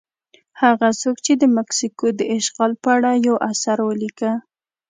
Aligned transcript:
هغه 0.61 0.87
څوک 1.01 1.17
چې 1.25 1.33
د 1.41 1.43
مکسیکو 1.57 2.07
د 2.19 2.21
اشغال 2.37 2.71
په 2.83 2.89
اړه 2.97 3.11
یو 3.27 3.35
اثر 3.51 3.77
ولیکه. 3.87 4.31